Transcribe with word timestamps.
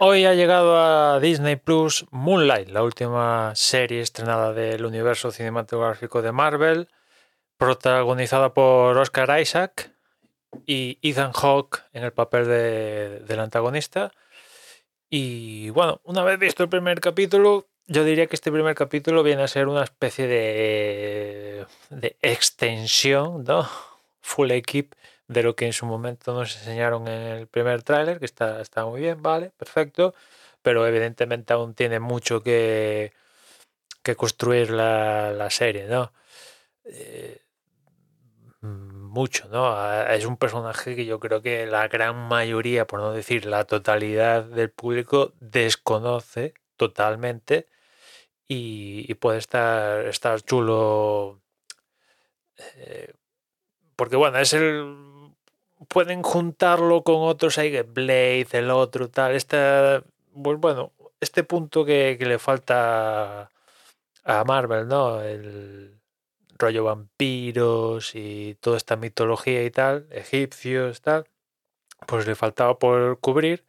Hoy 0.00 0.24
ha 0.26 0.34
llegado 0.34 0.76
a 0.78 1.18
Disney 1.20 1.56
Plus 1.56 2.06
Moonlight, 2.10 2.68
la 2.68 2.82
última 2.82 3.52
serie 3.56 4.00
estrenada 4.00 4.52
del 4.52 4.84
universo 4.84 5.32
cinematográfico 5.32 6.22
de 6.22 6.30
Marvel, 6.32 6.88
protagonizada 7.56 8.54
por 8.54 8.96
Oscar 8.96 9.40
Isaac 9.40 9.90
y 10.66 10.98
Ethan 11.02 11.32
Hawke 11.32 11.82
en 11.92 12.04
el 12.04 12.12
papel 12.12 12.46
de- 12.46 13.20
del 13.20 13.40
antagonista. 13.40 14.12
Y 15.10 15.70
bueno, 15.70 16.00
una 16.04 16.22
vez 16.22 16.38
visto 16.38 16.62
el 16.62 16.68
primer 16.68 17.00
capítulo, 17.00 17.66
yo 17.86 18.04
diría 18.04 18.26
que 18.28 18.36
este 18.36 18.52
primer 18.52 18.74
capítulo 18.76 19.22
viene 19.24 19.42
a 19.42 19.48
ser 19.48 19.66
una 19.66 19.82
especie 19.82 20.26
de, 20.28 21.66
de 21.90 22.16
extensión, 22.22 23.42
¿no? 23.44 23.68
Full 24.20 24.50
equip 24.52 24.92
de 25.28 25.42
lo 25.42 25.56
que 25.56 25.66
en 25.66 25.72
su 25.72 25.86
momento 25.86 26.34
nos 26.34 26.56
enseñaron 26.56 27.08
en 27.08 27.22
el 27.38 27.46
primer 27.48 27.82
tráiler, 27.82 28.18
que 28.18 28.24
está, 28.26 28.60
está 28.60 28.86
muy 28.86 29.00
bien, 29.02 29.22
vale, 29.22 29.50
perfecto, 29.56 30.14
pero 30.62 30.86
evidentemente 30.86 31.52
aún 31.52 31.74
tiene 31.74 32.00
mucho 32.00 32.42
que, 32.42 33.12
que 34.02 34.16
construir 34.16 34.70
la, 34.70 35.32
la 35.32 35.50
serie, 35.50 35.86
¿no? 35.86 36.12
Eh, 36.84 37.42
mucho, 38.62 39.48
¿no? 39.48 40.02
Es 40.08 40.24
un 40.26 40.36
personaje 40.36 40.96
que 40.96 41.04
yo 41.06 41.20
creo 41.20 41.42
que 41.42 41.66
la 41.66 41.88
gran 41.88 42.16
mayoría, 42.28 42.86
por 42.86 43.00
no 43.00 43.12
decir 43.12 43.46
la 43.46 43.64
totalidad 43.64 44.44
del 44.44 44.70
público, 44.70 45.32
desconoce 45.40 46.54
totalmente 46.76 47.66
y, 48.48 49.06
y 49.10 49.14
puede 49.14 49.38
estar, 49.38 50.06
estar 50.06 50.40
chulo. 50.42 51.40
eh, 52.76 53.12
porque 53.96 54.16
bueno, 54.16 54.38
es 54.38 54.52
el. 54.54 55.17
Pueden 55.86 56.22
juntarlo 56.22 57.02
con 57.04 57.16
otros 57.20 57.58
ahí, 57.58 57.70
que 57.70 57.82
Blade, 57.82 58.48
el 58.52 58.70
otro, 58.70 59.08
tal. 59.08 59.34
Esta, 59.34 60.02
pues 60.42 60.58
bueno, 60.58 60.92
este 61.20 61.44
punto 61.44 61.84
que, 61.84 62.16
que 62.18 62.26
le 62.26 62.38
falta 62.38 63.50
a 64.24 64.44
Marvel, 64.44 64.88
¿no? 64.88 65.22
El 65.22 66.00
rollo 66.58 66.84
vampiros 66.84 68.14
y 68.14 68.56
toda 68.60 68.76
esta 68.76 68.96
mitología 68.96 69.64
y 69.64 69.70
tal, 69.70 70.06
egipcios, 70.10 71.00
tal, 71.00 71.24
pues 72.06 72.26
le 72.26 72.34
faltaba 72.34 72.78
por 72.78 73.20
cubrir. 73.20 73.64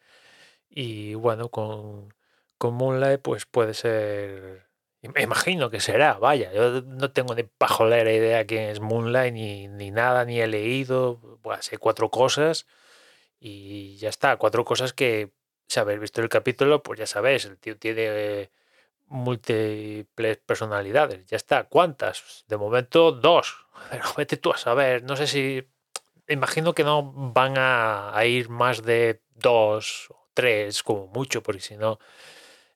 Y 0.69 1.15
bueno, 1.15 1.49
con, 1.49 2.13
con 2.57 2.75
Moonlight, 2.75 3.21
pues 3.21 3.45
puede 3.45 3.73
ser. 3.73 4.68
Me 5.01 5.21
imagino 5.21 5.69
que 5.69 5.79
será, 5.79 6.15
vaya. 6.15 6.51
Yo 6.51 6.81
no 6.81 7.11
tengo 7.11 7.33
ni 7.33 7.43
pajolera 7.43 8.11
idea 8.11 8.45
quién 8.45 8.63
es 8.69 8.81
Moonlight, 8.81 9.33
ni, 9.33 9.67
ni 9.69 9.91
nada, 9.91 10.25
ni 10.25 10.41
he 10.41 10.47
leído. 10.47 11.17
Bueno, 11.41 11.61
sé 11.61 11.77
cuatro 11.77 12.09
cosas 12.09 12.67
y 13.39 13.95
ya 13.97 14.09
está. 14.09 14.35
Cuatro 14.37 14.65
cosas 14.65 14.91
que, 14.93 15.31
si 15.67 15.79
habéis 15.79 16.01
visto 16.01 16.21
el 16.21 16.29
capítulo, 16.29 16.83
pues 16.83 16.99
ya 16.99 17.07
sabéis, 17.07 17.45
el 17.45 17.57
tío 17.57 17.77
tiene 17.77 18.51
múltiples 19.07 20.37
personalidades. 20.37 21.25
Ya 21.27 21.37
está. 21.37 21.63
¿Cuántas? 21.65 22.45
De 22.47 22.57
momento, 22.57 23.13
dos. 23.13 23.67
Pero 23.91 24.03
vete 24.17 24.37
tú 24.37 24.51
a 24.51 24.57
saber. 24.57 25.03
No 25.03 25.15
sé 25.15 25.27
si. 25.27 25.67
Imagino 26.27 26.73
que 26.73 26.83
no 26.83 27.11
van 27.33 27.57
a, 27.57 28.15
a 28.15 28.25
ir 28.25 28.49
más 28.49 28.83
de 28.83 29.21
dos 29.35 30.07
o 30.11 30.27
tres, 30.33 30.83
como 30.83 31.07
mucho, 31.07 31.41
porque 31.41 31.61
si 31.61 31.75
no, 31.75 31.99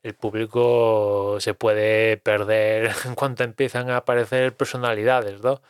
el 0.03 0.15
público 0.15 1.37
se 1.39 1.53
puede 1.53 2.17
perder 2.17 2.91
en 3.05 3.15
cuanto 3.15 3.43
empiezan 3.43 3.89
a 3.89 3.97
aparecer 3.97 4.55
personalidades, 4.55 5.41
¿no? 5.41 5.61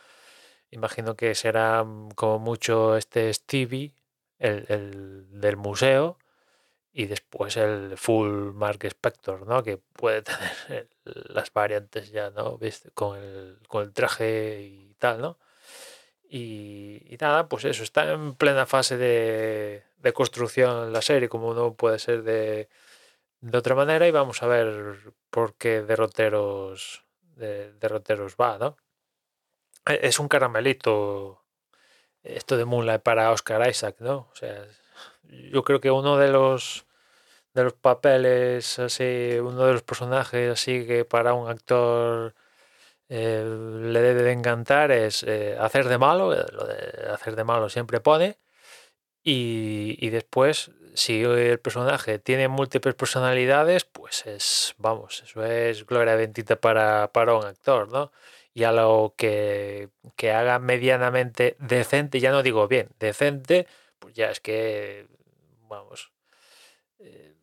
Imagino 0.70 1.16
que 1.16 1.34
será 1.34 1.84
mm, 1.84 2.10
como 2.12 2.38
mucho 2.40 2.96
este 2.96 3.32
Stevie, 3.32 3.94
el, 4.38 4.66
el 4.68 5.40
del 5.40 5.56
museo, 5.56 6.18
y 6.92 7.06
después 7.06 7.56
el 7.56 7.96
full 7.96 8.52
Mark 8.54 8.84
Spector, 8.84 9.46
¿no? 9.46 9.62
Que 9.62 9.78
puede 9.78 10.22
tener 10.68 10.88
las 11.04 11.52
variantes 11.52 12.10
ya, 12.10 12.30
¿no? 12.30 12.58
Con 12.94 13.18
el, 13.18 13.58
con 13.68 13.84
el 13.84 13.92
traje 13.92 14.62
y 14.62 14.94
tal, 14.98 15.20
¿no? 15.20 15.38
Y, 16.28 17.02
y 17.08 17.16
nada, 17.20 17.48
pues 17.48 17.64
eso, 17.64 17.84
está 17.84 18.10
en 18.12 18.34
plena 18.34 18.66
fase 18.66 18.96
de, 18.96 19.84
de 19.98 20.12
construcción 20.12 20.92
la 20.92 21.02
serie, 21.02 21.28
como 21.28 21.54
no 21.54 21.74
puede 21.74 21.98
ser 21.98 22.22
de, 22.24 22.68
de 23.50 23.58
otra 23.58 23.74
manera, 23.74 24.06
y 24.08 24.10
vamos 24.10 24.42
a 24.42 24.46
ver 24.46 25.12
por 25.30 25.54
qué 25.56 25.82
derroteros, 25.82 27.04
de, 27.36 27.72
derroteros 27.74 28.36
va, 28.40 28.58
¿no? 28.58 28.76
E- 29.86 30.00
Es 30.08 30.18
un 30.18 30.28
caramelito 30.28 31.42
esto 32.22 32.56
de 32.56 32.64
Moonlight 32.64 33.02
para 33.02 33.32
Oscar 33.32 33.68
Isaac, 33.68 33.96
¿no? 34.00 34.16
O 34.32 34.36
sea, 34.36 34.66
yo 35.52 35.64
creo 35.64 35.80
que 35.80 35.90
uno 35.90 36.18
de 36.18 36.30
los 36.30 36.86
de 37.54 37.64
los 37.64 37.74
papeles 37.74 38.78
así, 38.80 39.38
uno 39.40 39.66
de 39.66 39.72
los 39.74 39.82
personajes 39.82 40.52
así 40.52 40.86
que 40.86 41.04
para 41.06 41.34
un 41.34 41.48
actor 41.50 42.34
eh, 43.08 43.44
le 43.46 44.00
debe 44.02 44.22
de 44.24 44.32
encantar 44.32 44.92
es 44.92 45.24
eh, 45.24 45.56
hacer 45.60 45.88
de 45.88 45.98
malo, 45.98 46.34
eh, 46.34 46.46
lo 46.52 46.66
de 46.66 47.08
hacer 47.12 47.36
de 47.36 47.44
malo 47.44 47.68
siempre 47.70 48.00
pone, 48.00 48.38
y, 49.22 49.96
y 50.00 50.10
después, 50.10 50.70
si 50.94 51.22
el 51.22 51.58
personaje 51.60 52.18
tiene 52.18 52.48
múltiples 52.48 52.94
personalidades, 52.94 53.84
pues 53.84 54.26
es, 54.26 54.74
vamos, 54.78 55.22
eso 55.24 55.44
es 55.44 55.86
gloria 55.86 56.14
bendita 56.16 56.56
para, 56.56 57.10
para 57.12 57.34
un 57.34 57.44
actor, 57.44 57.90
¿no? 57.90 58.12
Y 58.54 58.64
a 58.64 58.72
lo 58.72 59.14
que, 59.16 59.90
que 60.16 60.32
haga 60.32 60.58
medianamente 60.60 61.56
decente, 61.58 62.20
ya 62.20 62.30
no 62.32 62.42
digo 62.42 62.68
bien, 62.68 62.88
decente, 63.00 63.66
pues 63.98 64.14
ya 64.14 64.30
es 64.30 64.40
que, 64.40 65.06
vamos, 65.68 66.12
eh, 67.00 67.34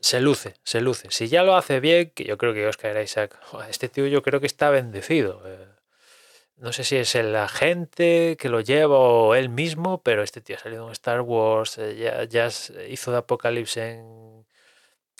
se 0.00 0.20
luce, 0.20 0.54
se 0.64 0.80
luce. 0.80 1.08
Si 1.10 1.28
ya 1.28 1.42
lo 1.44 1.56
hace 1.56 1.80
bien, 1.80 2.10
que 2.14 2.24
yo 2.24 2.38
creo 2.38 2.54
que 2.54 2.66
Oscar 2.66 3.02
Isaac, 3.02 3.38
este 3.70 3.88
tío 3.88 4.06
yo 4.06 4.22
creo 4.22 4.40
que 4.40 4.46
está 4.46 4.70
bendecido. 4.70 5.42
eh. 5.46 5.67
No 6.58 6.72
sé 6.72 6.82
si 6.84 6.96
es 6.96 7.14
el 7.14 7.36
agente 7.36 8.36
que 8.38 8.48
lo 8.48 8.60
lleva 8.60 8.98
o 8.98 9.34
él 9.36 9.48
mismo, 9.48 10.02
pero 10.02 10.22
este 10.22 10.40
tío 10.40 10.56
ha 10.56 10.58
salido 10.58 10.86
en 10.86 10.92
Star 10.92 11.20
Wars, 11.20 11.78
eh, 11.78 11.96
ya, 11.96 12.24
ya 12.24 12.46
s- 12.46 12.72
hizo 12.90 13.12
de 13.12 13.18
Apocalipsis 13.18 13.76
en, 13.76 14.44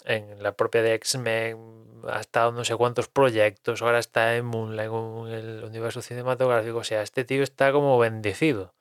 en 0.05 0.43
la 0.43 0.53
propia 0.57 0.83
de 0.83 0.95
X-Men, 0.95 1.59
ha 2.09 2.21
estado 2.21 2.53
no 2.53 2.65
sé 2.65 2.77
cuántos 2.77 3.09
proyectos, 3.09 3.83
ahora 3.83 3.99
está 4.01 4.37
en 4.37 4.47
Moonlight, 4.47 4.91
en 4.93 5.35
el 5.35 5.65
universo 5.65 6.03
cinematográfico. 6.03 6.79
O 6.79 6.85
sea, 6.85 7.03
este 7.03 7.25
tío 7.25 7.43
está 7.43 7.73
como 7.73 7.99
bendecido. 7.99 8.75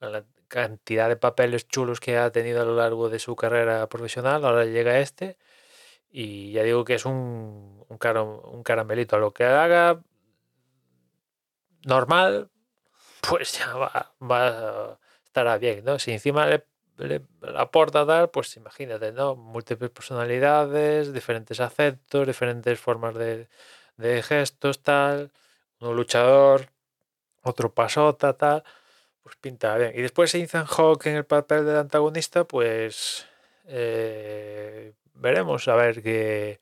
La 0.00 0.24
cantidad 0.48 1.08
de 1.08 1.16
papeles 1.16 1.68
chulos 1.68 2.00
que 2.00 2.18
ha 2.18 2.30
tenido 2.32 2.62
a 2.62 2.64
lo 2.66 2.76
largo 2.76 3.08
de 3.10 3.18
su 3.20 3.36
carrera 3.36 3.88
profesional, 3.88 4.44
ahora 4.44 4.64
llega 4.66 4.98
este 5.00 5.38
y 6.10 6.52
ya 6.52 6.62
digo 6.64 6.84
que 6.84 6.94
es 6.94 7.06
un, 7.06 7.84
un, 7.88 7.98
cara- 7.98 8.22
un 8.24 8.62
caramelito. 8.64 9.16
A 9.16 9.20
lo 9.20 9.32
que 9.32 9.44
haga 9.44 10.02
normal, 11.84 12.50
pues 13.20 13.58
ya 13.58 13.74
va, 13.74 14.98
estará 15.24 15.58
bien, 15.58 15.84
¿no? 15.84 15.98
Si 15.98 16.12
encima 16.12 16.46
le, 16.46 16.64
aporta 17.56 18.06
tal, 18.06 18.30
pues 18.30 18.56
imagínate, 18.56 19.12
¿no? 19.12 19.36
Múltiples 19.36 19.90
personalidades, 19.90 21.12
diferentes 21.12 21.60
acentos, 21.60 22.26
diferentes 22.26 22.78
formas 22.78 23.14
de, 23.14 23.48
de 23.96 24.22
gestos, 24.22 24.82
tal. 24.82 25.32
Uno 25.80 25.94
luchador, 25.94 26.68
otro 27.42 27.72
pasota, 27.74 28.36
tal. 28.36 28.64
Pues 29.22 29.36
pinta 29.36 29.76
bien. 29.76 29.92
Y 29.94 30.02
después 30.02 30.34
Ethan 30.34 30.66
Hawke 30.66 31.06
en 31.06 31.16
el 31.16 31.24
papel 31.24 31.64
del 31.66 31.76
antagonista, 31.76 32.44
pues 32.44 33.26
eh, 33.66 34.94
veremos 35.14 35.68
a 35.68 35.74
ver 35.76 36.02
qué 36.02 36.60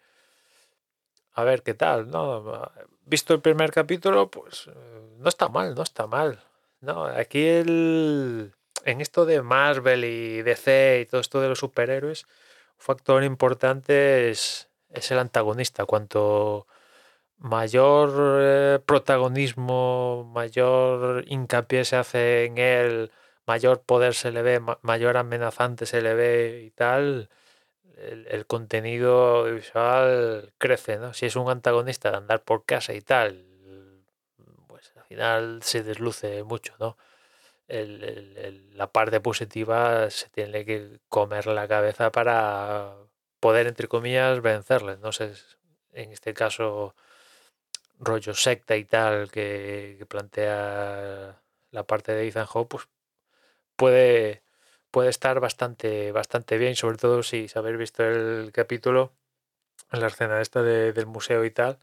a 1.33 1.45
ver 1.45 1.63
qué 1.63 1.75
tal, 1.75 2.11
¿no? 2.11 2.71
Visto 3.05 3.35
el 3.35 3.41
primer 3.41 3.71
capítulo, 3.73 4.31
pues 4.31 4.69
eh, 4.69 4.73
no 5.19 5.29
está 5.29 5.49
mal, 5.49 5.75
no 5.75 5.83
está 5.83 6.07
mal. 6.07 6.41
No, 6.81 7.05
aquí 7.07 7.47
el 7.47 8.53
en 8.85 9.01
esto 9.01 9.27
de 9.27 9.43
Marvel 9.43 10.05
y 10.05 10.43
DC 10.43 11.01
y 11.03 11.07
todo 11.07 11.21
esto 11.21 11.41
de 11.41 11.49
los 11.51 11.59
superhéroes, 11.59 12.25
un 12.25 12.31
factor 12.79 13.23
importante 13.25 14.31
es, 14.31 14.69
es 14.91 15.11
el 15.11 15.19
antagonista. 15.19 15.85
Cuanto 15.85 16.67
mayor 17.39 18.13
eh, 18.43 18.79
protagonismo, 18.85 20.31
mayor 20.33 21.25
hincapié 21.29 21.85
se 21.85 21.97
hace 21.97 22.45
en 22.47 22.59
él, 22.59 23.11
mayor 23.47 23.83
poder 23.83 24.15
se 24.15 24.31
le 24.33 24.43
ve, 24.43 24.61
ma- 24.61 24.79
mayor 24.83 25.17
amenazante 25.17 25.87
se 25.87 26.03
le 26.03 26.15
ve 26.15 26.63
y 26.67 26.71
tal, 26.71 27.29
el, 28.01 28.47
contenido 28.47 29.45
visual 29.45 30.53
crece, 30.59 30.99
¿no? 30.99 31.15
Si 31.15 31.27
es 31.27 31.37
un 31.37 31.51
antagonista 31.51 32.11
de 32.11 32.17
andar 32.19 32.43
por 32.43 32.65
casa 32.65 32.95
y 32.95 33.01
tal, 33.01 33.45
pues 34.67 34.93
al 34.97 35.05
final 35.05 35.63
se 35.63 35.83
desluce 35.83 36.43
mucho, 36.45 36.75
¿no? 36.79 36.97
La 37.69 38.91
parte 38.91 39.21
positiva 39.21 40.11
se 40.11 40.29
tiene 40.31 40.65
que 40.65 40.99
comer 41.09 41.47
la 41.47 41.69
cabeza 41.69 42.11
para 42.11 42.95
poder, 43.41 43.67
entre 43.67 43.89
comillas, 43.89 44.41
vencerle. 44.43 44.97
No 44.99 45.13
sé, 45.13 45.33
en 45.93 46.13
este 46.13 46.35
caso 46.35 46.95
rollo 48.01 48.35
secta 48.35 48.77
y 48.77 48.85
tal 48.85 49.31
que, 49.31 50.05
plantea 50.09 51.41
la 51.71 51.85
parte 51.85 52.13
de 52.13 52.27
Ethan 52.27 52.47
pues 52.69 52.89
puede, 53.77 54.43
puede 54.91 55.11
estar 55.11 55.41
bastante, 55.41 56.13
bastante 56.13 56.59
bien, 56.59 56.77
sobre 56.77 56.99
todo 56.99 57.23
si 57.23 57.47
habéis 57.55 57.79
visto 57.79 58.05
el 58.05 58.53
capítulo 58.53 59.13
en 59.93 60.01
la 60.01 60.09
escena 60.09 60.41
esta 60.41 60.63
del 60.63 61.07
museo 61.07 61.45
y 61.45 61.51
tal, 61.51 61.79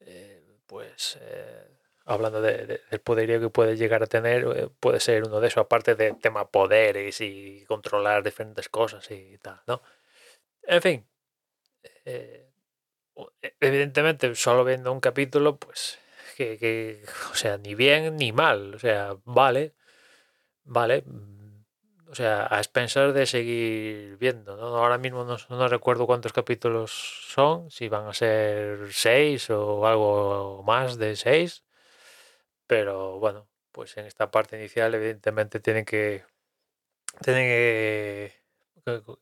eh, 0.00 0.42
pues 0.66 1.18
eh, 1.20 1.68
hablando 2.04 2.40
del 2.42 2.80
poderío 3.04 3.40
que 3.40 3.50
puede 3.50 3.76
llegar 3.76 4.02
a 4.02 4.06
tener, 4.06 4.44
eh, 4.56 4.68
puede 4.80 5.00
ser 5.00 5.24
uno 5.24 5.40
de 5.40 5.48
esos, 5.48 5.62
aparte 5.64 5.94
de 5.94 6.14
tema 6.14 6.50
poderes 6.50 7.20
y 7.20 7.64
controlar 7.66 8.22
diferentes 8.22 8.68
cosas 8.68 9.10
y 9.10 9.38
tal, 9.38 9.60
¿no? 9.66 9.82
En 10.64 10.82
fin, 10.82 11.06
evidentemente, 13.60 14.34
solo 14.34 14.64
viendo 14.64 14.92
un 14.92 15.00
capítulo, 15.00 15.56
pues 15.58 15.98
que, 16.36 16.58
que, 16.58 17.04
o 17.32 17.34
sea, 17.34 17.58
ni 17.58 17.74
bien 17.74 18.16
ni 18.16 18.32
mal, 18.32 18.74
o 18.74 18.78
sea, 18.78 19.16
vale, 19.24 19.74
vale, 20.64 21.04
o 22.12 22.14
sea, 22.14 22.46
a 22.50 22.58
expensas 22.58 23.14
de 23.14 23.26
seguir 23.26 24.18
viendo. 24.18 24.56
¿no? 24.56 24.76
Ahora 24.76 24.98
mismo 24.98 25.24
no, 25.24 25.68
recuerdo 25.68 26.06
cuántos 26.06 26.34
capítulos 26.34 26.92
son, 27.28 27.70
si 27.70 27.88
van 27.88 28.06
a 28.06 28.12
ser 28.12 28.92
seis 28.92 29.48
o 29.50 29.86
algo 29.86 30.62
más 30.62 30.98
de 30.98 31.16
seis. 31.16 31.64
Pero 32.66 33.18
bueno, 33.18 33.48
pues 33.72 33.96
en 33.96 34.06
esta 34.06 34.30
parte 34.30 34.58
inicial 34.58 34.94
evidentemente 34.94 35.60
tienen 35.60 35.84
que, 35.86 36.24
tienen 37.22 37.46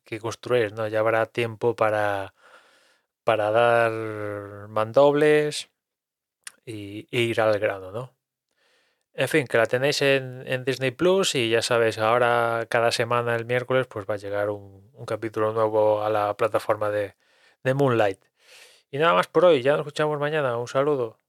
que, 0.04 0.20
construir, 0.20 0.72
¿no? 0.72 0.88
Ya 0.88 1.00
habrá 1.00 1.26
tiempo 1.26 1.76
para, 1.76 2.34
para 3.24 3.50
dar 3.52 4.68
mandobles 4.68 5.70
y, 6.66 7.06
y 7.10 7.20
ir 7.30 7.40
al 7.40 7.58
grano, 7.60 7.92
¿no? 7.92 8.19
En 9.14 9.28
fin, 9.28 9.46
que 9.46 9.58
la 9.58 9.66
tenéis 9.66 10.02
en, 10.02 10.64
Disney 10.64 10.90
Plus 10.92 11.34
y 11.34 11.50
ya 11.50 11.62
sabéis, 11.62 11.98
ahora 11.98 12.66
cada 12.68 12.92
semana 12.92 13.34
el 13.36 13.44
miércoles 13.44 13.86
pues 13.86 14.06
va 14.08 14.14
a 14.14 14.16
llegar 14.16 14.50
un, 14.50 14.88
capítulo 15.06 15.52
nuevo 15.52 16.02
a 16.02 16.10
la 16.10 16.36
plataforma 16.36 16.90
de, 16.90 17.14
de 17.64 17.74
Moonlight. 17.74 18.20
Y 18.90 18.98
nada 18.98 19.14
más 19.14 19.28
por 19.28 19.44
hoy, 19.44 19.62
ya 19.62 19.72
nos 19.72 19.80
escuchamos 19.80 20.18
mañana. 20.20 20.56
Un 20.58 20.68
saludo. 20.68 21.19